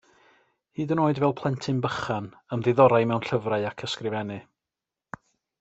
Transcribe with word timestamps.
Hyd 0.79 0.93
yn 0.95 1.01
oed 1.03 1.19
fel 1.23 1.35
plentyn 1.41 1.83
bychan 1.83 2.31
ymddiddorai 2.57 3.03
mewn 3.13 3.23
llyfrau 3.29 3.71
ac 3.73 3.89
ysgrifennu. 3.89 4.43